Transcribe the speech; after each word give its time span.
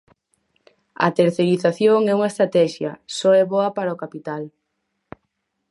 A 1.05 1.07
terceirización 1.17 1.99
é 2.11 2.13
unha 2.19 2.33
traxedia, 2.37 2.91
só 3.17 3.29
é 3.41 3.43
boa 3.53 3.69
para 3.77 3.95
o 3.95 3.99
capital. 4.03 4.43